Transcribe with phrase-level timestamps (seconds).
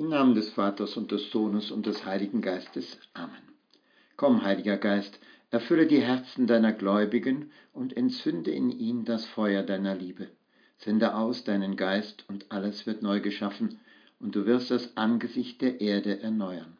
[0.00, 2.98] Im Namen des Vaters und des Sohnes und des Heiligen Geistes.
[3.12, 3.42] Amen.
[4.16, 5.20] Komm, Heiliger Geist,
[5.50, 10.28] erfülle die Herzen deiner Gläubigen und entzünde in ihnen das Feuer deiner Liebe.
[10.78, 13.78] Sende aus deinen Geist und alles wird neu geschaffen
[14.20, 16.78] und du wirst das Angesicht der Erde erneuern.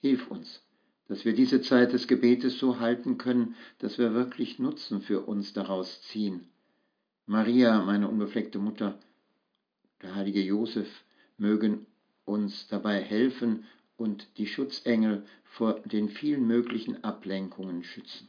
[0.00, 0.62] Hilf uns,
[1.06, 5.52] dass wir diese Zeit des Gebetes so halten können, dass wir wirklich Nutzen für uns
[5.52, 6.48] daraus ziehen.
[7.26, 8.98] Maria, meine unbefleckte Mutter,
[10.00, 10.88] der heilige Josef,
[11.36, 11.84] mögen
[12.24, 13.64] uns dabei helfen
[13.96, 18.28] und die Schutzengel vor den vielen möglichen Ablenkungen schützen.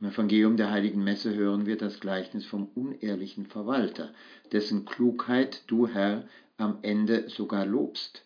[0.00, 4.14] Im Evangelium der heiligen Messe hören wir das Gleichnis vom unehrlichen Verwalter,
[4.50, 6.26] dessen Klugheit du, Herr,
[6.56, 8.22] am Ende sogar lobst,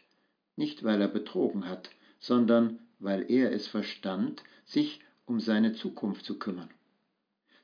[0.56, 6.38] nicht weil er betrogen hat, sondern weil er es verstand, sich um seine Zukunft zu
[6.38, 6.70] kümmern.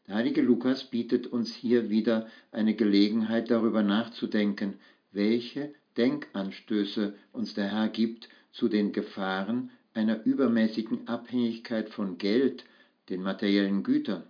[0.06, 4.80] Der heilige Lukas bietet uns hier wieder eine Gelegenheit darüber nachzudenken,
[5.12, 12.64] welche Denkanstöße uns der Herr gibt zu den Gefahren einer übermäßigen Abhängigkeit von Geld,
[13.08, 14.22] den materiellen Gütern.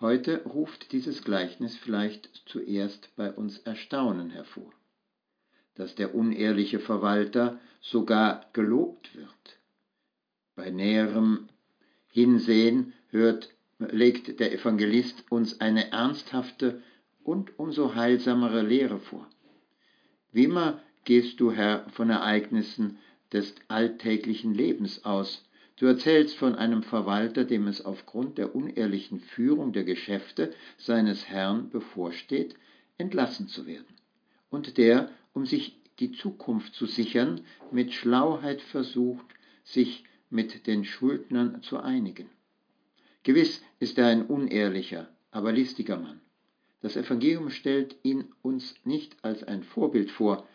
[0.00, 4.72] Heute ruft dieses Gleichnis vielleicht zuerst bei uns Erstaunen hervor,
[5.74, 9.58] dass der unehrliche Verwalter sogar gelobt wird.
[10.54, 11.48] Bei näherem
[12.08, 16.80] Hinsehen hört, legt der Evangelist uns eine ernsthafte
[17.24, 19.28] und umso heilsamere Lehre vor.
[20.34, 22.98] Wie immer gehst du, Herr, von Ereignissen
[23.32, 25.48] des alltäglichen Lebens aus.
[25.76, 31.70] Du erzählst von einem Verwalter, dem es aufgrund der unehrlichen Führung der Geschäfte seines Herrn
[31.70, 32.56] bevorsteht,
[32.98, 33.94] entlassen zu werden,
[34.50, 39.26] und der, um sich die Zukunft zu sichern, mit Schlauheit versucht,
[39.62, 42.28] sich mit den Schuldnern zu einigen.
[43.22, 46.20] Gewiss ist er ein unehrlicher, aber listiger Mann.
[46.84, 50.46] Das Evangelium stellt ihn uns nicht als ein Vorbild vor,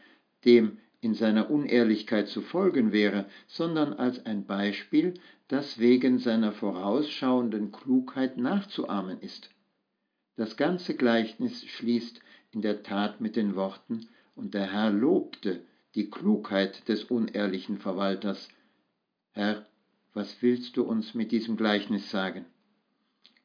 [0.45, 5.15] dem in seiner Unehrlichkeit zu folgen wäre, sondern als ein Beispiel,
[5.47, 9.49] das wegen seiner vorausschauenden Klugheit nachzuahmen ist.
[10.35, 12.19] Das ganze Gleichnis schließt
[12.51, 15.63] in der Tat mit den Worten, und der Herr lobte
[15.95, 18.49] die Klugheit des unehrlichen Verwalters.
[19.31, 19.65] Herr,
[20.13, 22.45] was willst du uns mit diesem Gleichnis sagen?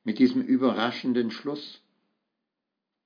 [0.05, 1.81] Mit diesem überraschenden Schluss?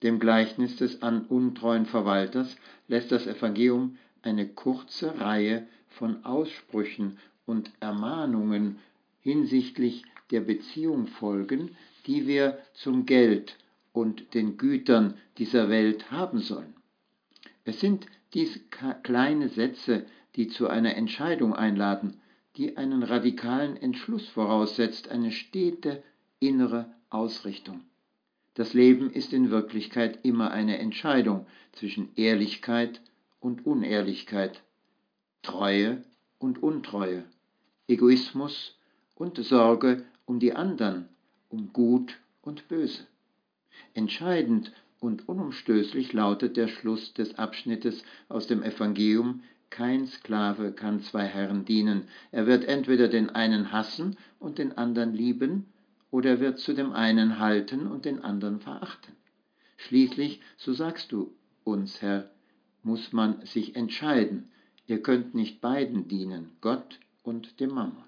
[0.02, 8.78] Dem Gleichnis des untreuen Verwalters lässt das Evangelium eine kurze Reihe von Aussprüchen und Ermahnungen
[9.22, 11.76] hinsichtlich der Beziehung folgen,
[12.06, 13.56] die wir zum Geld
[13.92, 16.74] und den Gütern dieser Welt haben sollen.
[17.64, 18.60] Es sind dies
[19.02, 22.20] kleine Sätze, die zu einer Entscheidung einladen,
[22.56, 26.02] die einen radikalen Entschluss voraussetzt, eine stete
[26.38, 27.80] innere Ausrichtung.
[28.58, 33.00] Das Leben ist in Wirklichkeit immer eine Entscheidung zwischen Ehrlichkeit
[33.38, 34.64] und Unehrlichkeit,
[35.42, 36.02] Treue
[36.40, 37.22] und Untreue,
[37.86, 38.76] Egoismus
[39.14, 41.08] und Sorge um die anderen,
[41.48, 43.06] um Gut und Böse.
[43.94, 51.26] Entscheidend und unumstößlich lautet der Schluss des Abschnittes aus dem Evangelium, kein Sklave kann zwei
[51.26, 55.66] Herren dienen, er wird entweder den einen hassen und den anderen lieben,
[56.10, 59.14] oder er wird zu dem einen halten und den anderen verachten.
[59.76, 61.32] Schließlich, so sagst du
[61.64, 62.30] uns, Herr,
[62.82, 64.50] muss man sich entscheiden.
[64.86, 68.04] Ihr könnt nicht beiden dienen, Gott und dem Mammon.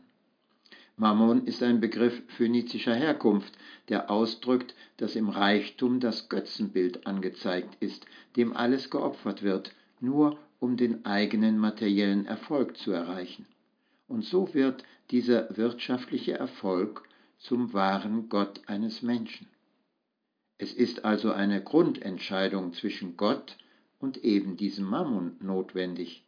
[0.97, 3.57] Mammon ist ein Begriff phönizischer Herkunft,
[3.89, 8.05] der ausdrückt, dass im Reichtum das Götzenbild angezeigt ist,
[8.37, 13.47] dem alles geopfert wird, nur um den eigenen materiellen Erfolg zu erreichen.
[14.09, 17.09] Und so wird dieser wirtschaftliche Erfolg
[17.41, 19.49] zum wahren Gott eines Menschen.
[20.59, 23.57] Es ist also eine Grundentscheidung zwischen Gott
[23.99, 26.23] und eben diesem Mammon notwendig.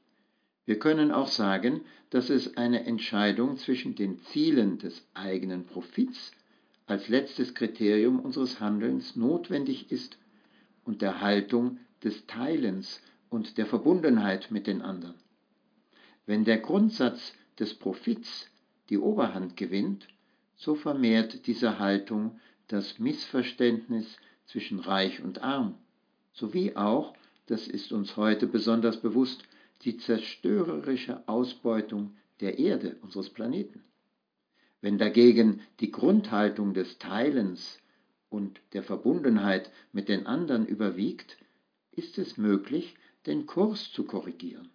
[0.65, 6.33] Wir können auch sagen, dass es eine Entscheidung zwischen den Zielen des eigenen Profits
[6.87, 10.17] als letztes Kriterium unseres Handelns notwendig ist
[10.84, 15.17] und der Haltung des Teilens und der Verbundenheit mit den anderen.
[16.25, 18.49] Wenn der Grundsatz des Profits
[18.88, 20.08] die Oberhand gewinnt,
[20.62, 22.38] so vermehrt diese Haltung
[22.69, 24.17] das Missverständnis
[24.47, 25.75] zwischen reich und arm,
[26.32, 27.14] sowie auch,
[27.47, 29.43] das ist uns heute besonders bewusst,
[29.82, 33.82] die zerstörerische Ausbeutung der Erde, unseres Planeten.
[34.81, 37.81] Wenn dagegen die Grundhaltung des Teilens
[38.31, 41.38] und der Verbundenheit mit den anderen überwiegt,
[41.91, 42.94] ist es möglich,
[43.26, 44.70] den Kurs zu korrigieren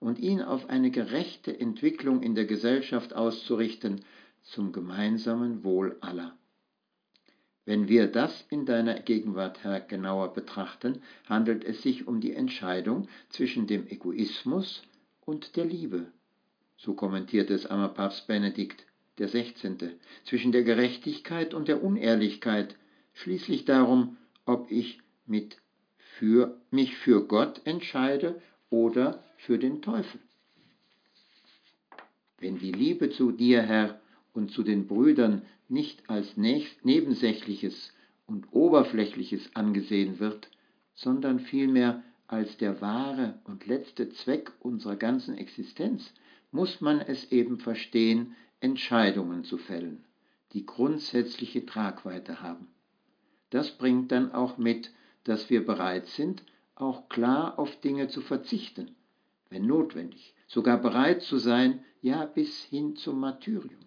[0.00, 4.00] und ihn auf eine gerechte Entwicklung in der Gesellschaft auszurichten,
[4.46, 6.36] zum gemeinsamen Wohl aller.
[7.64, 13.08] Wenn wir das in deiner Gegenwart, Herr, genauer betrachten, handelt es sich um die Entscheidung
[13.28, 14.82] zwischen dem Egoismus
[15.24, 16.12] und der Liebe.
[16.76, 18.86] So kommentiert es einmal Papst Benedikt
[19.18, 19.78] der 16.
[20.24, 22.76] zwischen der Gerechtigkeit und der Unehrlichkeit,
[23.14, 25.56] schließlich darum, ob ich mit
[26.18, 28.40] für, mich für Gott entscheide
[28.70, 30.20] oder für den Teufel.
[32.38, 34.00] Wenn die Liebe zu dir, Herr,
[34.36, 37.92] und zu den Brüdern nicht als nebensächliches
[38.26, 40.48] und oberflächliches angesehen wird,
[40.94, 46.12] sondern vielmehr als der wahre und letzte Zweck unserer ganzen Existenz,
[46.52, 50.04] muss man es eben verstehen, Entscheidungen zu fällen,
[50.52, 52.68] die grundsätzliche Tragweite haben.
[53.50, 54.90] Das bringt dann auch mit,
[55.24, 56.42] dass wir bereit sind,
[56.74, 58.94] auch klar auf Dinge zu verzichten,
[59.50, 63.85] wenn notwendig, sogar bereit zu sein, ja bis hin zum Martyrium.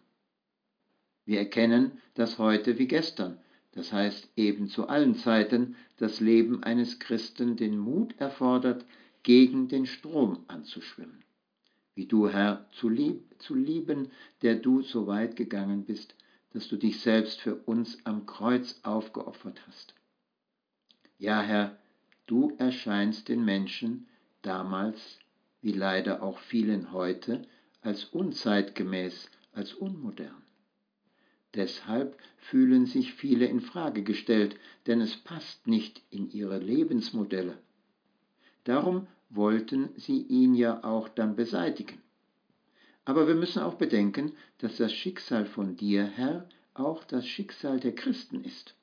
[1.29, 3.37] Wir erkennen, dass heute wie gestern,
[3.73, 8.83] das heißt eben zu allen Zeiten, das Leben eines Christen den Mut erfordert,
[9.21, 11.23] gegen den Strom anzuschwimmen.
[11.93, 14.09] Wie du, Herr, zu, lieb, zu lieben,
[14.41, 16.15] der du so weit gegangen bist,
[16.53, 19.93] dass du dich selbst für uns am Kreuz aufgeopfert hast.
[21.19, 21.77] Ja, Herr,
[22.25, 24.07] du erscheinst den Menschen
[24.41, 25.19] damals,
[25.61, 27.43] wie leider auch vielen heute,
[27.81, 30.48] als unzeitgemäß, als unmodern.
[31.55, 34.55] Deshalb fühlen sich viele in Frage gestellt,
[34.87, 37.57] denn es passt nicht in ihre Lebensmodelle.
[38.63, 42.01] Darum wollten sie ihn ja auch dann beseitigen.
[43.05, 47.95] Aber wir müssen auch bedenken, dass das Schicksal von dir, Herr, auch das Schicksal der
[47.95, 48.75] Christen ist.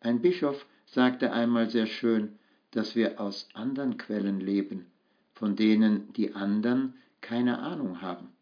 [0.00, 2.38] Ein Bischof sagte einmal sehr schön,
[2.72, 4.86] dass wir aus anderen Quellen leben,
[5.32, 8.33] von denen die anderen keine Ahnung haben.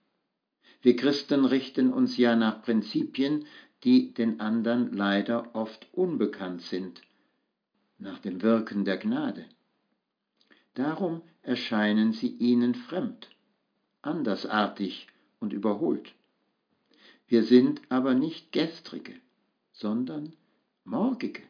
[0.83, 3.47] Wir Christen richten uns ja nach Prinzipien,
[3.85, 7.03] die den anderen leider oft unbekannt sind,
[7.99, 9.47] nach dem Wirken der Gnade.
[10.75, 13.31] Darum erscheinen sie ihnen fremd,
[14.03, 15.07] andersartig
[15.39, 16.15] und überholt.
[17.29, 19.15] Wir sind aber nicht gestrige,
[19.73, 20.35] sondern
[20.85, 21.43] morgige.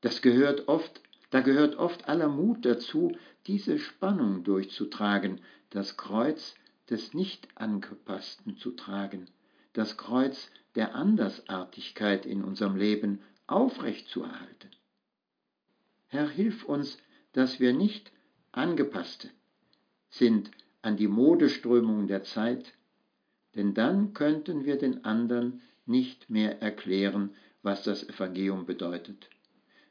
[0.00, 1.00] Das gehört oft,
[1.30, 3.16] da gehört oft aller Mut dazu,
[3.46, 5.40] diese Spannung durchzutragen,
[5.70, 6.54] das Kreuz
[6.90, 9.26] des Nicht-Angepassten zu tragen,
[9.72, 14.70] das Kreuz der Andersartigkeit in unserem Leben aufrecht zu erhalten.
[16.06, 16.98] Herr, hilf uns,
[17.32, 18.12] dass wir nicht
[18.52, 19.30] angepasste
[20.10, 20.50] sind
[20.82, 22.72] an die Modeströmungen der Zeit,
[23.54, 29.28] denn dann könnten wir den anderen nicht mehr erklären, was das Evangelium bedeutet.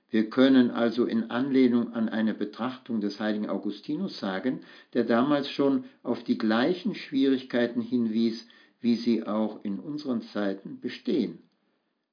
[0.09, 4.62] Wir können also in Anlehnung an eine Betrachtung des heiligen Augustinus sagen,
[4.94, 8.48] der damals schon auf die gleichen Schwierigkeiten hinwies,
[8.80, 11.39] wie sie auch in unseren Zeiten bestehen,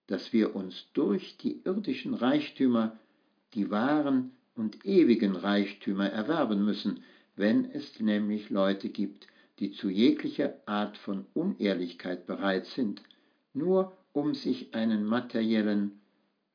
[0.09, 2.99] dass wir uns durch die irdischen Reichtümer
[3.55, 7.05] die wahren und ewigen Reichtümer erwerben müssen,
[7.37, 9.29] wenn es nämlich Leute gibt,
[9.61, 13.03] die zu jeglicher Art von Unehrlichkeit bereit sind,
[13.53, 16.01] nur um sich einen materiellen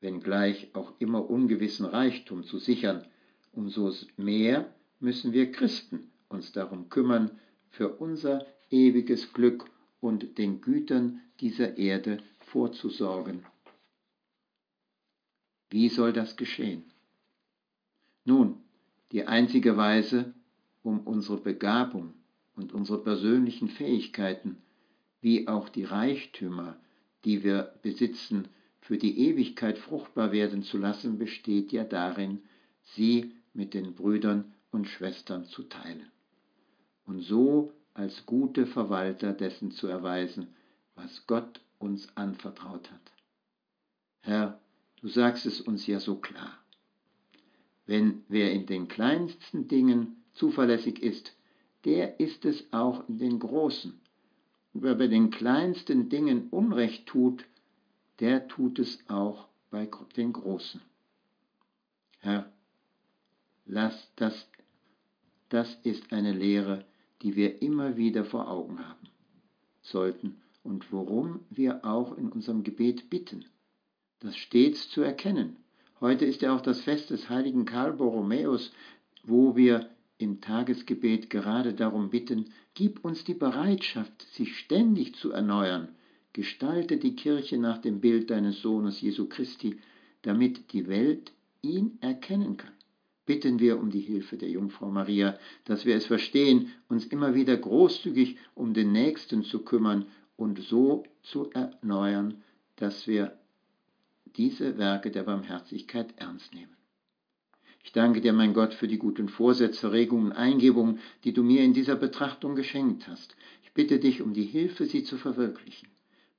[0.00, 3.06] wenngleich auch immer ungewissen Reichtum zu sichern,
[3.52, 7.38] umso mehr müssen wir Christen uns darum kümmern,
[7.70, 9.70] für unser ewiges Glück
[10.00, 13.44] und den Gütern dieser Erde vorzusorgen.
[15.70, 16.84] Wie soll das geschehen?
[18.24, 18.56] Nun,
[19.12, 20.34] die einzige Weise,
[20.82, 22.14] um unsere Begabung
[22.54, 24.56] und unsere persönlichen Fähigkeiten,
[25.20, 26.78] wie auch die Reichtümer,
[27.24, 28.48] die wir besitzen,
[28.90, 32.40] für die Ewigkeit fruchtbar werden zu lassen, besteht ja darin,
[32.82, 36.10] sie mit den Brüdern und Schwestern zu teilen
[37.04, 40.48] und so als gute Verwalter dessen zu erweisen,
[40.96, 43.12] was Gott uns anvertraut hat.
[44.22, 44.58] Herr,
[45.00, 46.58] du sagst es uns ja so klar.
[47.86, 51.36] Wenn wer in den kleinsten Dingen zuverlässig ist,
[51.84, 54.00] der ist es auch in den großen.
[54.72, 57.44] Und wer bei den kleinsten Dingen Unrecht tut,
[58.20, 60.80] der tut es auch bei den Großen.
[62.18, 62.52] Herr,
[63.64, 64.48] lass das,
[65.48, 66.84] das ist eine Lehre,
[67.22, 69.08] die wir immer wieder vor Augen haben
[69.82, 73.46] sollten und worum wir auch in unserem Gebet bitten,
[74.20, 75.56] das stets zu erkennen.
[76.00, 78.72] Heute ist ja auch das Fest des heiligen Karl Borromäus,
[79.24, 85.88] wo wir im Tagesgebet gerade darum bitten, gib uns die Bereitschaft, sich ständig zu erneuern
[86.32, 89.78] Gestalte die Kirche nach dem Bild deines Sohnes Jesu Christi,
[90.22, 91.32] damit die Welt
[91.62, 92.72] ihn erkennen kann.
[93.26, 97.56] Bitten wir um die Hilfe der Jungfrau Maria, dass wir es verstehen, uns immer wieder
[97.56, 100.06] großzügig um den Nächsten zu kümmern
[100.36, 102.42] und so zu erneuern,
[102.76, 103.38] dass wir
[104.36, 106.76] diese Werke der Barmherzigkeit ernst nehmen.
[107.82, 111.72] Ich danke dir, mein Gott, für die guten Vorsätze, Regungen, Eingebungen, die du mir in
[111.72, 113.36] dieser Betrachtung geschenkt hast.
[113.62, 115.88] Ich bitte dich um die Hilfe, sie zu verwirklichen.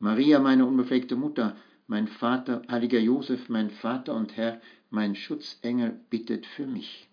[0.04, 1.56] Maria, meine unbefleckte Mutter,
[1.86, 7.08] mein Vater, heiliger Josef, mein Vater und Herr, mein Schutzengel, bittet für mich.